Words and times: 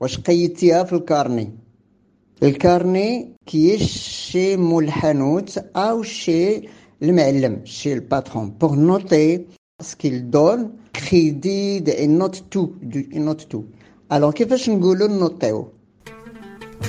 واش 0.00 0.18
قيدتيها 0.20 0.84
في 0.84 0.92
الكارني 0.92 1.50
الكارني 2.42 3.34
كيش 3.46 3.82
شي 4.08 4.56
مول 4.56 4.84
الحانوت 4.84 5.58
او 5.76 6.02
شي 6.02 6.68
المعلم 7.02 7.60
شي 7.64 7.92
الباترون 7.92 8.50
بور 8.50 8.74
نوتي 8.74 9.44
سكيل 9.82 10.30
دون 10.30 10.70
كريدي 10.96 11.78
دي 11.78 12.06
نوت 12.06 12.42
تو 12.50 12.70
دي 12.82 13.08
نوت 13.18 13.42
تو 13.42 13.62
الوغ 14.12 14.32
كيفاش 14.32 14.70
نقولوا 14.70 15.08
نوطيو 15.08 15.68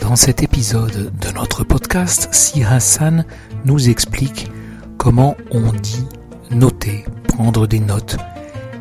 Dans 0.01 0.15
cet 0.15 0.43
épisode 0.43 1.11
de 1.23 1.29
notre 1.39 1.63
podcast, 1.63 2.27
Si 2.31 2.63
Hassan 2.63 3.25
nous 3.63 3.89
explique 3.89 4.51
comment 4.97 5.35
on 5.51 5.71
dit 5.89 6.05
noter, 6.51 7.05
prendre 7.27 7.65
des 7.65 7.79
notes 7.79 8.17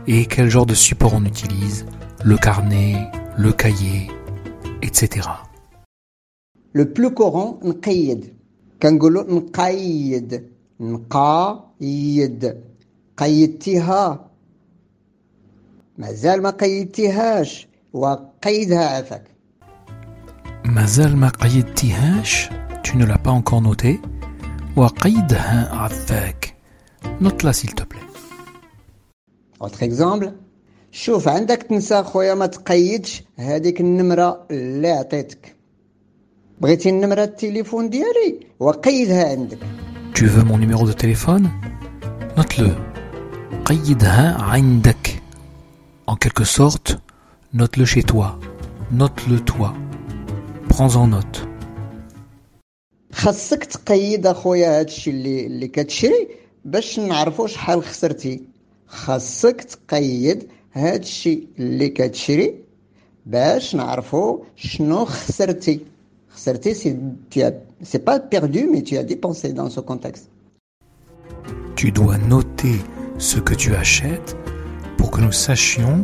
et 0.07 0.27
quel 0.27 0.51
genre 0.51 0.67
de 0.67 0.75
support 0.75 1.15
on 1.15 1.25
utilise, 1.25 1.87
le 2.25 2.37
carnet, 2.37 3.11
le 3.39 3.53
cahier, 3.53 4.11
etc. 4.83 5.29
لو 6.75 6.85
بلو 6.85 7.11
كورون 7.11 7.61
نقيد 7.65 8.35
كنقولوا 8.83 9.33
نقيد 9.33 10.49
نقايد 10.81 12.61
قيدتيها 13.17 14.31
مازال 15.99 16.43
ما 16.43 16.51
قيدتيهاش 16.51 17.69
وقيدها 17.93 18.89
عافاك 18.89 19.35
Mazal 20.65 21.15
ma 21.15 21.31
qayyadtihash, 21.31 22.49
tu 22.83 22.97
ne 22.97 23.05
l'as 23.05 23.19
pas 23.19 23.31
encore 23.31 23.61
noté. 23.61 24.01
Wa 24.77 24.89
qaydha 24.91 25.43
affak. 25.85 26.57
Note-la 27.21 27.53
s'il 27.53 27.75
te 27.75 27.85
plaît. 27.85 28.01
اوتر 29.63 29.85
اكزومبل 29.85 30.33
شوف 30.92 31.28
عندك 31.28 31.64
تنسى 31.64 32.04
خويا 32.04 32.34
ما 32.34 32.46
تقيدش 32.46 33.24
هذيك 33.38 33.82
النمرة 33.82 34.46
اللي 34.52 34.92
عطيتك 34.92 35.56
بغيتي 36.62 36.90
النمرة 36.90 37.24
التليفون 37.24 37.90
ديالي 37.90 38.40
وقيدها 38.60 39.30
عندك 39.32 39.58
Tu 40.14 40.26
veux 40.26 40.44
mon 40.44 40.58
numéro 40.58 40.86
de 40.86 40.94
téléphone 40.94 41.50
Note-le. 42.38 42.72
Qayyidha 43.68 44.38
indak. 44.58 45.22
En 46.08 46.16
quelque 46.16 46.44
sorte, 46.44 46.98
note-le 47.54 47.86
chez 47.86 48.04
toi. 48.04 48.40
Note-le 48.92 49.40
toi. 49.40 49.74
Prends-en 50.70 51.08
note. 51.08 51.46
خاصك 53.14 53.64
تقيد 53.64 54.28
أخويا 54.28 54.80
هادشي 54.80 55.10
اللي 55.10 55.46
اللي 55.46 55.68
كتشري 55.68 56.28
باش 56.66 57.00
نعرفوا 57.00 57.48
شحال 57.48 57.84
خسرتي 57.84 58.44
خاصك 58.88 59.64
تقيد 59.64 60.48
هادشي 60.73 61.49
اللي 61.59 61.89
كتشري 61.89 62.55
باش 63.27 63.75
نعرفوا 63.75 64.39
شنو 64.57 65.05
خسرتي 65.05 65.81
خسرتي 66.29 66.75
سي 66.75 66.97
tu 67.31 67.43
as 67.43 67.53
c'est 67.91 68.05
pas 68.05 68.19
perdu 68.21 68.69
mais 68.73 68.83
tu 68.83 68.97
as 68.97 69.05
dépensé 69.05 69.53
dans 69.53 69.71
ce 69.71 69.81
contexte 69.81 70.27
Tu 71.77 71.91
dois 71.93 72.19
noter 72.19 72.77
ce 73.19 73.39
que 73.47 73.55
tu 73.63 73.71
achètes 73.85 74.37
pour 74.97 75.11
que 75.13 75.21
nous 75.21 75.37
sachions 75.47 75.99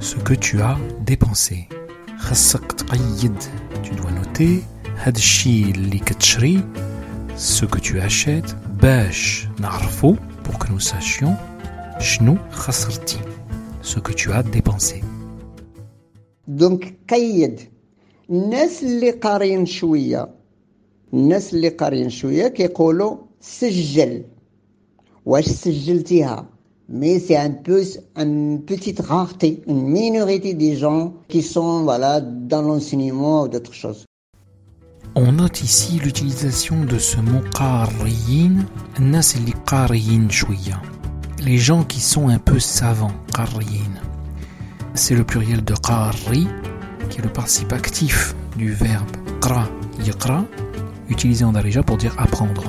ce 0.00 0.16
que 0.16 0.34
tu 0.34 0.60
as 0.62 0.76
dépensé. 1.06 1.68
خاصك 2.18 2.72
تقيد. 2.72 3.36
Tu 3.82 3.90
dois 3.94 4.10
noter 4.10 4.62
هاد 4.96 5.16
الشي 5.16 5.70
اللي 5.70 5.98
كتشري 5.98 6.60
ce 7.36 7.64
que 7.64 7.78
tu 7.80 8.00
achètes 8.00 8.54
باش 8.82 9.48
نعرفو 9.60 10.16
pour 10.44 10.58
que 10.58 10.68
nous 10.72 10.80
sachions 10.80 11.34
شنو 12.00 12.36
خسرتي 12.50 13.18
ce 13.86 13.98
que 13.98 14.12
tu 14.12 14.32
as 14.32 14.42
dépensé. 14.42 15.04
دونك 16.48 16.94
قيد 17.10 17.60
الناس 18.30 18.82
اللي 18.82 19.10
قاريين 19.10 19.66
شويه 19.66 20.28
الناس 21.14 21.54
اللي 21.54 21.68
قاريين 21.68 22.10
شويه 22.10 22.48
كيقولوا 22.48 23.16
سجل 23.40 24.24
واش 25.26 25.48
سجلتيها 25.48 26.52
mais 26.88 27.18
c'est 27.18 27.36
un 27.36 27.50
peu 27.50 27.82
une 28.16 28.60
petite 28.62 29.00
rareté, 29.00 29.62
une 29.66 29.82
minorité 29.82 30.52
des 30.52 30.76
gens 30.76 31.14
qui 31.28 31.42
sont 31.42 31.84
voilà 31.84 32.20
dans 32.20 32.62
l'enseignement 32.62 33.44
ou 33.44 33.48
d'autres 33.48 33.72
choses. 33.72 34.04
On 35.14 35.32
note 35.32 35.62
ici 35.62 35.98
l'utilisation 36.04 36.84
de 36.84 36.98
ce 36.98 37.18
mot 37.18 37.42
qariyin, 37.58 38.64
الناس 38.98 39.36
اللي 39.36 39.52
قاريين 39.66 40.30
شوية. 40.30 40.82
Les 41.47 41.59
gens 41.59 41.85
qui 41.85 42.01
sont 42.01 42.27
un 42.27 42.39
peu 42.39 42.59
savants. 42.59 43.13
C'est 44.95 45.15
le 45.15 45.23
pluriel 45.23 45.63
de 45.63 45.75
qari, 45.75 46.45
qui 47.09 47.19
est 47.19 47.23
le 47.23 47.29
participe 47.29 47.71
actif 47.71 48.35
du 48.57 48.73
verbe 48.73 49.09
qra, 49.39 49.69
yaqra, 50.03 50.43
utilisé 51.07 51.45
en 51.45 51.53
darija 51.53 51.83
pour 51.83 51.95
dire 51.95 52.13
apprendre. 52.17 52.65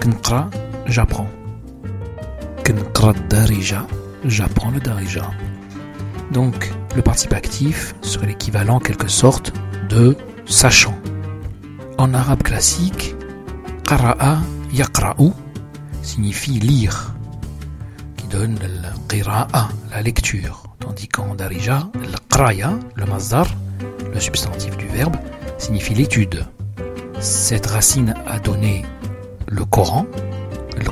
Knqra, 0.00 0.50
j'apprends. 0.86 1.30
Knqra 2.64 3.12
darija, 3.30 3.86
j'apprends 4.24 4.72
le 4.72 4.80
darija. 4.80 5.30
Donc, 6.32 6.72
le 6.96 7.02
participe 7.02 7.34
actif 7.34 7.94
serait 8.02 8.26
l'équivalent 8.26 8.78
en 8.78 8.80
quelque 8.80 9.06
sorte 9.06 9.52
de 9.88 10.16
sachant. 10.44 10.98
En 11.98 12.14
arabe 12.14 12.42
classique, 12.42 13.14
qara'a 13.86 14.38
yaqra'u 14.72 15.30
signifie 16.02 16.58
lire, 16.58 17.15
donne 18.26 18.58
le 18.62 18.88
qira'a, 19.08 19.68
la 19.90 20.02
lecture. 20.02 20.64
Tandis 20.80 21.08
qu'en 21.08 21.34
darija, 21.34 21.88
le 21.94 22.18
qraya, 22.28 22.78
le 22.94 23.06
mazdar, 23.06 23.46
le 24.12 24.20
substantif 24.20 24.76
du 24.76 24.86
verbe, 24.86 25.16
signifie 25.58 25.94
l'étude. 25.94 26.46
Cette 27.20 27.66
racine 27.66 28.14
a 28.26 28.38
donné 28.38 28.84
le 29.48 29.64
Coran, 29.64 30.06
le 30.76 30.90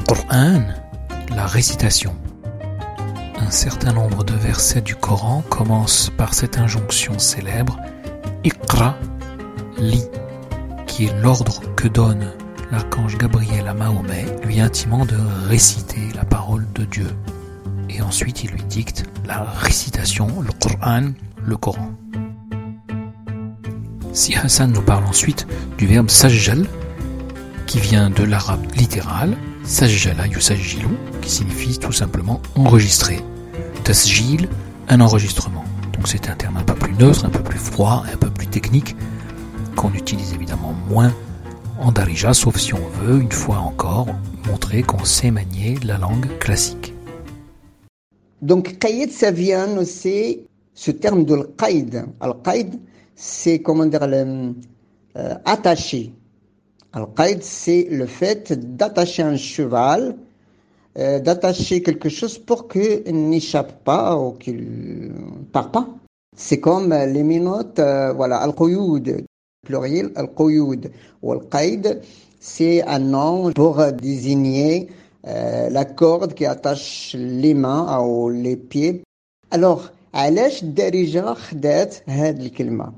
la 1.34 1.47
récitation. 1.47 2.15
Un 3.39 3.50
certain 3.50 3.93
nombre 3.93 4.25
de 4.25 4.34
versets 4.34 4.81
du 4.81 4.94
Coran 4.94 5.43
commencent 5.50 6.11
par 6.17 6.34
cette 6.34 6.59
injonction 6.59 7.19
célèbre 7.19 7.78
Iqra, 8.44 8.97
lis, 9.78 10.06
qui 10.87 11.06
est 11.06 11.21
l'ordre 11.21 11.61
que 11.77 11.89
donne 11.89 12.33
l'archange 12.70 13.19
Gabriel 13.19 13.66
à 13.69 13.75
Mahomet, 13.75 14.26
lui 14.44 14.60
intimant 14.60 15.04
de 15.04 15.16
réciter 15.48 16.00
la 16.14 16.25
parole 16.25 16.66
de 16.75 16.84
Dieu. 16.84 17.08
Et 17.88 18.00
ensuite 18.02 18.44
il 18.44 18.50
lui 18.50 18.62
dicte 18.64 19.04
la 19.26 19.42
récitation, 19.42 20.28
le 20.41 20.52
Coran, 20.52 21.12
le 21.44 21.56
Coran. 21.56 21.91
Si 24.12 24.34
Hassan 24.36 24.72
nous 24.72 24.82
parle 24.82 25.04
ensuite 25.04 25.47
du 25.76 25.86
verbe 25.86 26.08
sajjal, 26.08 26.66
qui 27.66 27.80
vient 27.80 28.10
de 28.10 28.22
l'arabe 28.22 28.64
littéral, 28.76 29.36
sajjala 29.64 30.26
yusajjilu, 30.26 30.88
qui 31.20 31.31
signifie 31.31 31.78
tout 31.78 31.92
simplement 31.92 32.41
enregistrer. 32.54 33.20
Tasjil, 33.82 34.48
un 34.88 35.00
enregistrement. 35.00 35.64
Donc 35.93 36.08
c'est 36.08 36.28
un 36.28 36.34
terme 36.34 36.56
un 36.56 36.62
peu 36.62 36.75
plus 36.75 36.94
neutre, 36.94 37.25
un 37.25 37.31
peu 37.31 37.43
plus 37.43 37.58
froid, 37.58 38.05
un 38.12 38.17
peu 38.17 38.31
plus 38.31 38.46
technique, 38.46 38.96
qu'on 39.75 39.93
utilise 39.93 40.32
évidemment 40.34 40.75
moins 40.88 41.12
en 41.81 41.93
darija, 41.93 42.35
sauf 42.35 42.59
si 42.59 42.75
on 42.75 42.87
veut, 43.03 43.21
une 43.21 43.32
fois 43.32 43.59
encore, 43.59 44.06
montrer 44.49 44.82
qu'on 44.82 45.05
sait 45.05 45.31
manier 45.31 45.76
la 45.85 45.99
langue 45.99 46.26
classique. 46.38 46.94
Donc, 48.43 48.79
qaïd, 48.79 49.11
ça 49.11 49.31
vient 49.31 49.76
aussi, 49.79 50.47
ce 50.75 50.91
terme 50.91 51.25
de 51.25 51.37
qaïd. 51.56 52.05
Al-qaïd, 52.21 52.79
c'est, 53.15 53.61
comment 53.61 53.87
dire, 53.87 54.06
le, 54.06 54.55
euh, 55.17 55.35
attaché. 55.44 56.12
Al-qaïd, 56.93 57.43
c'est 57.43 57.88
le 57.91 58.06
fait 58.06 58.53
d'attacher 58.77 59.23
un 59.23 59.37
cheval, 59.37 60.17
euh, 60.99 61.19
d'attacher 61.20 61.82
quelque 61.82 62.09
chose 62.09 62.38
pour 62.38 62.69
qu'il 62.69 63.29
n'échappe 63.31 63.82
pas 63.82 64.17
ou 64.17 64.32
qu'il 64.32 64.59
ne 64.59 65.44
part 65.53 65.70
pas. 65.70 65.88
C'est 66.37 66.61
comme 66.61 66.93
les 66.93 67.23
minotes, 67.23 67.79
euh, 67.79 68.12
voilà, 68.12 68.38
al-quyud, 68.38 69.25
pluriel, 69.66 70.12
al-quyud. 70.16 70.92
Ou 71.21 71.31
al-qaïd, 71.33 72.01
c'est 72.39 72.83
un 72.83 73.00
nom 73.00 73.51
pour 73.54 73.83
désigner 73.94 74.88
euh, 75.27 75.69
la 75.69 75.86
corde 75.86 76.33
qui 76.33 76.45
attache 76.45 77.16
les 77.18 77.54
mains 77.54 78.01
ou 78.01 78.30
les 78.30 78.56
pieds. 78.56 79.04
Alors, 79.51 79.92
علاش 80.13 80.63
الدارجة 80.63 81.33
خدات 81.33 81.95
هاد 82.07 82.39
الكلمة 82.39 82.94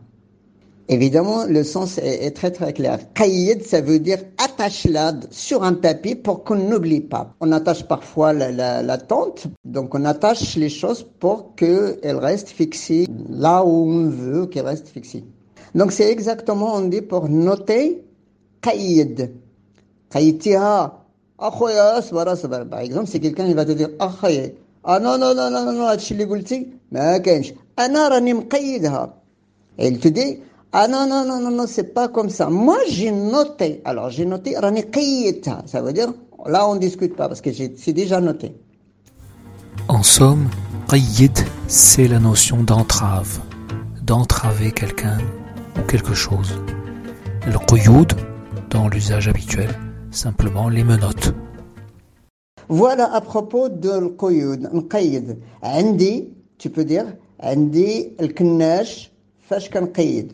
Évidemment, 0.89 1.45
le 1.45 1.63
sens 1.63 2.00
est, 2.00 2.35
très 2.35 2.51
très 2.51 2.73
clair. 2.73 3.00
Qayyid, 3.13 3.63
ça 3.63 3.79
veut 3.79 4.00
dire 4.00 4.18
attache-la 4.38 5.13
sur 5.29 5.63
un 5.63 5.73
tapis 5.73 6.15
pour 6.15 6.44
qu'on 6.44 6.57
n'oublie 6.57 7.00
pas. 7.00 7.33
On 7.39 7.53
attache 7.53 7.88
parfois 7.88 8.33
la, 8.33 8.97
tente, 8.97 9.47
donc 9.63 9.95
on 9.95 10.03
attache 10.03 10.57
les 10.57 10.68
choses 10.68 11.07
pour 11.21 11.56
qu'elles 11.56 12.18
restent 12.18 12.50
fixées 12.50 13.07
là 13.29 13.63
où 13.63 13.89
on 13.89 14.09
veut 14.09 14.47
qu'elles 14.47 14.65
restent 14.65 14.89
fixées. 14.89 15.23
Donc 15.75 15.91
c'est 15.91 16.09
exactement, 16.12 16.75
on 16.75 16.81
dit 16.81 17.01
pour 17.01 17.29
noter 17.29 18.03
Qayyid. 18.62 19.31
Qayyidtiha. 20.09 20.97
Par 21.38 22.79
exemple, 22.79 23.07
si 23.07 23.19
quelqu'un 23.19 23.47
il 23.47 23.56
va 23.56 23.65
te 23.65 23.71
dire 23.71 23.89
Ah 24.83 25.00
non, 25.00 25.18
non, 25.18 25.33
non, 25.33 25.50
non, 25.50 25.65
non, 25.65 25.73
non, 25.73 25.81
هادشي 25.81 26.13
اللي 26.13 26.23
قلتي 26.23 26.68
ما 26.91 27.18
كاينش 27.18 27.53
أنا 27.79 28.07
راني 28.07 28.33
مقيدها. 28.33 29.13
Et 29.79 29.88
il 29.88 30.00
te 30.00 30.07
dit 30.09 30.39
ah 30.73 30.88
non, 30.88 31.06
non, 31.07 31.25
non, 31.25 31.41
non, 31.41 31.51
non, 31.51 31.68
c'est 31.68 31.94
pas 31.94 32.07
comme 32.07 32.29
ça. 32.29 32.50
Moi, 32.50 32.77
j'ai 32.88 33.12
noté. 33.12 33.81
Alors, 33.83 34.09
j'ai 34.09 34.25
noté 34.25 34.57
Rani 34.57 34.83
Ça 35.65 35.81
veut 35.81 35.91
dire, 35.91 36.13
là, 36.45 36.65
on 36.69 36.75
ne 36.75 36.79
discute 36.79 37.15
pas 37.15 37.27
parce 37.27 37.41
que 37.41 37.50
c'est 37.51 37.91
déjà 37.91 38.21
noté. 38.21 38.56
En 39.89 40.01
somme, 40.01 40.47
Qayyid, 40.89 41.38
c'est 41.68 42.07
la 42.07 42.19
notion 42.19 42.63
d'entrave, 42.63 43.39
d'entraver 44.01 44.71
quelqu'un 44.71 45.18
ou 45.78 45.82
quelque 45.82 46.14
chose. 46.14 46.61
Le 47.46 47.58
Quyud, 47.58 48.12
dans 48.70 48.88
l'usage 48.88 49.28
habituel, 49.28 49.70
simplement 50.11 50.69
les 50.69 50.84
menottes. 50.84 51.34
Voilà 52.69 53.14
à 53.14 53.20
propos 53.20 53.69
de 53.69 53.90
l'Quyud, 53.90 54.88
Qayyid. 54.90 55.38
Andi, 55.62 56.34
tu 56.58 56.70
peux 56.70 56.84
dire, 56.84 57.06
Andi, 57.40 58.14
al-Kannash, 58.19 59.12
fash 59.49 59.70
kan 59.70 59.87
Qayyid. 59.87 60.32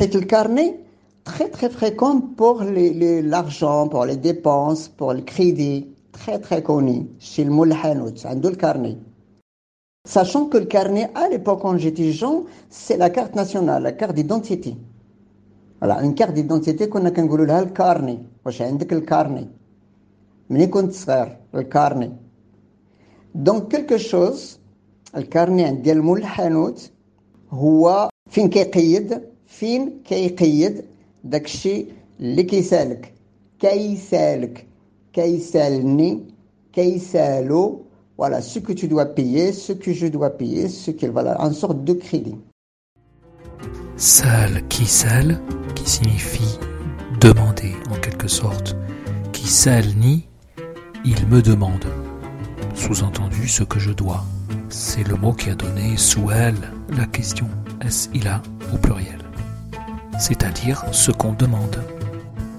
Le 0.00 0.20
carnet, 0.20 0.80
très 1.24 1.48
très 1.48 1.70
fréquent 1.70 2.20
pour 2.20 2.64
l'argent, 2.64 3.88
pour 3.88 4.04
les 4.04 4.16
dépenses, 4.16 4.88
pour 4.88 5.12
le 5.12 5.20
crédit, 5.20 5.86
très 6.12 6.38
très 6.40 6.62
connu 6.62 7.06
chez 7.20 7.44
le 7.44 7.50
Moulhanout, 7.50 8.14
le 8.24 8.56
carnet. 8.56 8.96
Sachant 10.07 10.47
que 10.49 10.57
le 10.57 10.65
carnet, 10.65 11.09
à 11.15 11.29
l'époque 11.29 11.61
quand 11.61 11.77
j'étais 11.77 12.11
jeune, 12.11 12.43
c'est 12.69 12.97
la 12.97 13.09
carte 13.09 13.35
nationale, 13.35 13.83
la 13.83 13.93
carte 13.93 14.13
d'identité. 14.13 14.75
Voilà, 15.79 16.03
une 16.03 16.13
carte 16.13 16.33
d'identité 16.33 16.89
qu'on 16.89 17.05
a 17.05 17.11
qu'un 17.11 17.25
le 17.25 17.65
carnet. 17.71 18.19
واش 18.45 18.61
عندك 18.61 18.93
الكارني 18.93 19.47
ملي 20.49 20.67
كنت 20.67 20.93
صغير 20.93 21.37
الكارني 21.55 22.11
دونك 23.35 23.67
كلكو 23.67 23.97
شوز 23.97 24.59
الكارني 25.15 25.63
عند 25.63 25.89
مول 25.89 26.19
الحانوت 26.19 26.91
هو 27.51 28.09
فين 28.29 28.49
كيقيد 28.49 29.21
فين 29.47 30.01
كيقيد 30.05 30.85
داكشي 31.23 31.85
اللي 32.19 32.43
كيسالك 32.43 33.13
كيسالك 33.59 34.67
كيسالني 35.13 36.23
كيسالو 36.73 37.81
voilà 38.18 38.42
ce 38.42 38.58
que 38.58 38.72
tu 38.72 38.88
dois 38.88 39.06
payer 39.06 39.52
ce 39.52 39.72
que 39.72 39.92
je 39.92 40.06
dois 40.08 40.30
payer 40.30 40.68
ce 40.68 40.90
qu'il 40.90 41.10
voilà 41.10 41.40
en 41.40 41.52
sorte 41.52 41.84
de 41.84 41.92
crédit. 41.94 42.36
Sal 43.96 44.66
qui 44.68 44.86
sale 44.86 45.40
qui 45.74 45.88
signifie 45.88 46.58
demander 47.20 47.72
en 47.90 47.96
quelque 48.00 48.28
sorte. 48.28 48.76
Qui 49.32 49.46
sale 49.46 49.94
ni 49.96 50.28
il 51.04 51.26
me 51.28 51.40
demande. 51.40 51.86
Sous-entendu 52.74 53.48
ce 53.48 53.62
que 53.62 53.78
je 53.78 53.92
dois 53.92 54.24
c'est 54.68 55.06
le 55.06 55.16
mot 55.16 55.32
qui 55.32 55.50
a 55.50 55.54
donné 55.54 55.96
sous 55.96 56.30
elle 56.30 56.72
la 56.96 57.06
question. 57.06 57.48
Est-ce 57.80 58.08
il 58.14 58.28
a 58.28 58.42
au 58.74 58.76
pluriel? 58.76 59.18
C'est-à-dire 60.18 60.84
ce 60.92 61.10
qu'on 61.10 61.32
demande. 61.32 61.78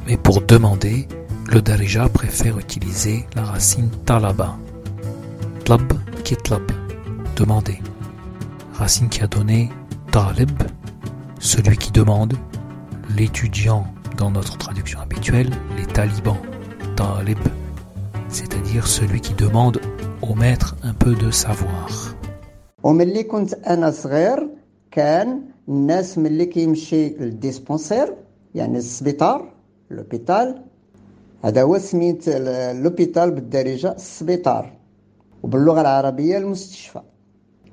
Mais 0.08 0.18
pour 0.18 0.42
demander, 0.42 1.08
le 1.52 1.62
Darija 1.62 2.10
préfère 2.10 2.58
utiliser 2.58 3.26
la 3.36 3.44
racine 3.44 3.90
talaba. 4.06 4.58
Tlab 5.69 5.93
kitlab, 6.25 6.63
demander. 7.37 7.79
Racine 8.75 9.09
qui 9.09 9.23
a 9.23 9.27
donné 9.27 9.71
talib, 10.13 10.51
celui 11.39 11.77
qui 11.77 11.93
demande, 11.93 12.35
l'étudiant 13.17 13.87
dans 14.17 14.31
notre 14.31 14.57
traduction 14.59 15.01
habituelle, 15.01 15.51
les 15.77 15.87
talibans, 15.87 16.43
talib, 16.97 17.39
c'est-à-dire 18.29 18.87
celui 18.87 19.21
qui 19.21 19.35
demande 19.35 19.81
au 20.23 20.35
maître 20.35 20.77
un 20.83 20.95
peu 20.95 21.15
de 21.15 21.31
savoir. 21.31 22.15
الناس 25.69 26.19
ملي 26.19 26.47
كيمشي 26.47 27.09
للديسبونسير 27.09 28.15
يعني 28.55 28.79
السبيطار 28.79 29.53
لوبيتال 29.91 30.63
هذا 31.45 31.63
هو 31.63 31.79
سميت 31.79 32.29
لوبيتال 32.83 33.31
بالدارجة 33.31 33.93
السبيطار 33.93 34.73
وباللغة 35.50 35.82
العربية 35.82 36.38
المستشفى. 36.38 37.02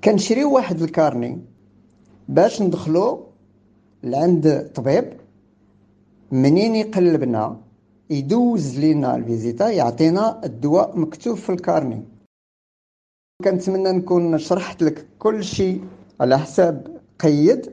كنشريو 0.05 0.55
واحد 0.55 0.83
الكارني 0.83 1.41
باش 2.29 2.63
ندخلو 2.63 3.27
لعند 4.03 4.71
طبيب 4.75 5.13
منين 6.33 6.75
يقلبنا 6.75 7.61
يدوز 8.11 8.79
لينا 8.79 9.17
الفيزيتا 9.17 9.71
يعطينا 9.71 10.45
الدواء 10.45 10.99
مكتوب 10.99 11.37
في 11.37 11.51
الكارني. 11.51 12.03
كنتمنى 13.45 13.93
نكون 13.93 14.39
شرحت 14.39 14.83
لك 14.83 15.07
كل 15.19 15.45
شيء 15.45 15.85
على 16.21 16.39
حساب 16.39 17.01
قيد 17.21 17.73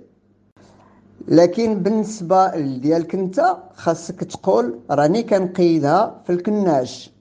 لكن 1.27 1.73
بالنسبة 1.83 2.59
ديالك 2.77 3.15
انت 3.15 3.57
خاصك 3.73 4.23
تقول 4.23 4.79
راني 4.91 5.23
كنقيدها 5.23 6.21
في 6.25 6.29
الكناش. 6.33 7.11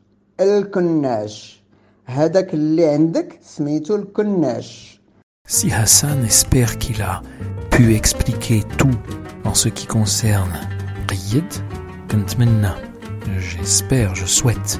الكناش. 0.40 1.61
هذاك 2.05 2.53
اللي 2.53 2.85
عندك 2.85 3.39
سميتو 3.43 3.95
الكناش 3.95 4.97
Si 5.49 5.71
Hassan 5.71 6.25
espère 6.25 6.77
qu'il 6.77 7.01
a 7.01 7.21
pu 7.71 7.95
expliquer 7.95 8.63
tout 8.77 8.97
en 9.45 9.53
ce 9.53 9.69
qui 9.69 9.87
concerne 9.87 10.57
قيد 11.07 11.53
كنتمنى 12.11 12.71
j'espère 13.39 14.15
je 14.15 14.25
souhaite 14.25 14.79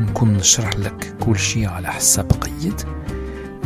نكون 0.00 0.32
نشرح 0.36 0.76
لك 0.76 1.14
كل 1.26 1.38
شيء 1.38 1.68
على 1.68 1.88
حساب 1.88 2.32
قيد 2.32 2.80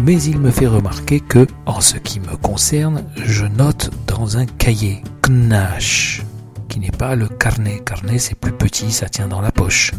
mais 0.07 0.23
il 0.25 0.39
me 0.39 0.51
fait 0.51 0.67
remarquer 0.67 1.21
que, 1.21 1.47
en 1.67 1.83
ce 1.83 1.99
qui 1.99 2.21
me 2.21 2.35
concerne, 2.37 3.05
je 3.17 3.45
note 3.45 3.91
dans 4.07 4.39
un 4.39 4.47
cahier 4.47 5.03
Knash, 5.23 6.23
qui 6.69 6.81
n'est 6.81 6.91
pas 6.91 7.15
le 7.15 7.29
carnet. 7.29 7.83
Carnet, 7.85 8.19
c'est 8.19 8.35
plus 8.35 8.53
petit, 8.53 8.93
ça 8.93 9.11
tient 9.11 9.29
dans 9.29 9.43
la 9.43 9.53
poche. 9.53 9.93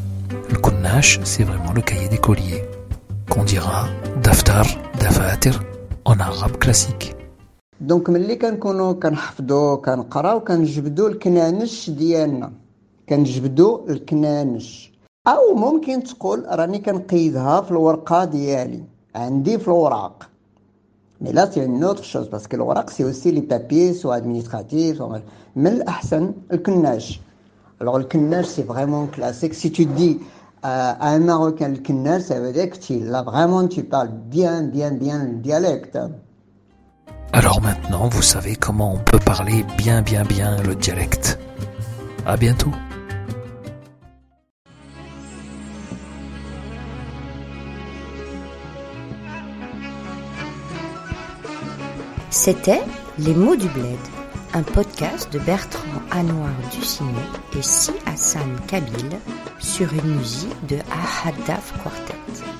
Le 0.49 0.57
Knash, 0.57 1.19
c'est 1.23 1.43
vraiment 1.43 1.71
le 1.71 1.81
cahier 1.81 2.09
d'écolier, 2.09 2.63
Qu'on 3.36 3.44
dira 3.44 3.78
daftar, 4.22 4.66
dafatir 5.02 5.54
en 6.06 6.18
arabe 6.20 6.56
classique. 6.58 7.16
دونك 7.80 8.10
ملي 8.10 8.36
كنكونوا 8.36 8.92
كنحفظوا 8.92 9.76
كنقراو 9.76 10.40
كنجبدوا 10.40 11.08
الكنانش 11.08 11.90
ديالنا. 11.90 12.52
كنجبدوا 13.08 13.88
الكنانش. 13.88 14.92
أو 15.26 15.54
ممكن 15.54 16.02
تقول 16.02 16.46
راني 16.48 16.78
كنقيدها 16.78 17.60
في 17.60 17.70
الورقة 17.70 18.24
ديالي. 18.24 18.84
عندي 19.14 19.58
في 19.58 19.68
الوراق. 19.68 20.28
مي 21.20 21.32
لا 21.32 21.50
سي 21.50 21.64
اون 21.64 21.84
اوتر 21.84 22.02
شوز 22.02 22.26
باسكو 22.26 22.56
الوراق 22.56 22.90
سي 22.90 23.04
اوسي 23.04 23.30
لي 23.30 23.40
بابي 23.40 23.92
سو 23.92 24.12
ادمينستراتيف 24.12 25.02
من 25.56 25.66
الأحسن 25.66 26.32
الكناش. 26.52 27.20
الوغ 27.82 27.96
الكناش 27.96 28.46
سي 28.46 28.62
فريمون 28.62 29.06
كلاسيك 29.06 29.52
سي 29.52 29.68
تو 29.68 29.82
دي 29.82 30.18
à 30.68 31.10
un 31.10 31.20
Marocain 31.20 31.68
le 31.68 31.76
Kennel, 31.76 32.20
ça 32.20 32.40
veut 32.40 32.52
dire 32.52 32.70
que 32.70 32.76
tu, 32.76 32.98
là 32.98 33.22
vraiment 33.22 33.68
tu 33.68 33.84
parles 33.84 34.10
bien, 34.12 34.62
bien, 34.62 34.90
bien 34.90 35.22
le 35.22 35.34
dialecte. 35.34 35.96
Alors 37.32 37.60
maintenant, 37.60 38.08
vous 38.08 38.22
savez 38.22 38.56
comment 38.56 38.94
on 38.94 38.98
peut 38.98 39.20
parler 39.20 39.64
bien, 39.78 40.02
bien, 40.02 40.24
bien 40.24 40.60
le 40.62 40.74
dialecte. 40.74 41.38
À 42.26 42.36
bientôt. 42.36 42.72
C'était 52.30 52.82
Les 53.18 53.34
mots 53.34 53.56
du 53.56 53.68
bled, 53.68 53.98
un 54.56 54.62
podcast 54.62 55.30
de 55.34 55.38
Bertrand 55.40 56.00
Anouar 56.10 56.48
Ducinet 56.72 57.10
et 57.58 57.62
Si 57.62 57.92
Hassan 58.06 58.58
Kabil 58.66 59.18
sur 59.58 59.92
une 59.92 60.16
musique 60.16 60.66
de 60.66 60.78
Ahadaf 60.90 61.74
Quartet. 61.82 62.55